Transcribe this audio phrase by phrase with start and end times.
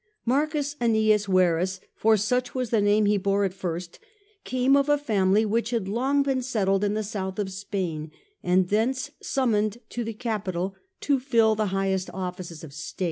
[0.27, 0.33] M.
[0.79, 3.99] Annius Verus, for such was the name he bore at first,
[4.43, 8.09] came of a family which had long been settled in the south of Spain,
[8.41, 12.99] and thence sum moned to the Gipital to fill the highest offices of state.